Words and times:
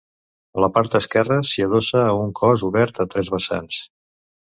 A 0.59 0.63
la 0.63 0.69
part 0.77 0.97
esquerra 0.99 1.37
s'hi 1.51 1.67
adossa 1.67 2.03
a 2.07 2.17
un 2.25 2.35
cos 2.43 2.67
obert 2.73 3.07
a 3.07 3.11
tres 3.15 3.35
vessants. 3.39 3.83